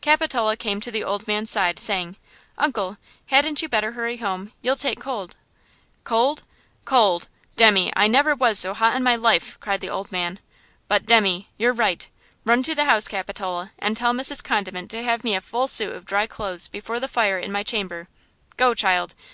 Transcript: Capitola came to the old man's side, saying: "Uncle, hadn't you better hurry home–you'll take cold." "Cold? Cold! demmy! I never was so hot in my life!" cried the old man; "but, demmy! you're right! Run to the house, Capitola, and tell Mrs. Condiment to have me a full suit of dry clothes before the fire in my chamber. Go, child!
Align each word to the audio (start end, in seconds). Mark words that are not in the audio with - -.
Capitola 0.00 0.56
came 0.56 0.80
to 0.80 0.90
the 0.90 1.04
old 1.04 1.28
man's 1.28 1.50
side, 1.50 1.78
saying: 1.78 2.16
"Uncle, 2.56 2.96
hadn't 3.26 3.60
you 3.60 3.68
better 3.68 3.92
hurry 3.92 4.16
home–you'll 4.16 4.76
take 4.76 4.98
cold." 4.98 5.36
"Cold? 6.04 6.42
Cold! 6.86 7.28
demmy! 7.56 7.92
I 7.94 8.06
never 8.08 8.34
was 8.34 8.58
so 8.58 8.72
hot 8.72 8.96
in 8.96 9.02
my 9.02 9.14
life!" 9.14 9.58
cried 9.60 9.82
the 9.82 9.90
old 9.90 10.10
man; 10.10 10.38
"but, 10.88 11.04
demmy! 11.04 11.48
you're 11.58 11.74
right! 11.74 12.08
Run 12.46 12.62
to 12.62 12.74
the 12.74 12.86
house, 12.86 13.08
Capitola, 13.08 13.72
and 13.78 13.94
tell 13.94 14.14
Mrs. 14.14 14.42
Condiment 14.42 14.90
to 14.90 15.02
have 15.04 15.22
me 15.22 15.34
a 15.34 15.42
full 15.42 15.68
suit 15.68 15.94
of 15.94 16.06
dry 16.06 16.26
clothes 16.26 16.66
before 16.66 16.98
the 16.98 17.06
fire 17.06 17.38
in 17.38 17.52
my 17.52 17.62
chamber. 17.62 18.08
Go, 18.56 18.72
child! 18.72 19.14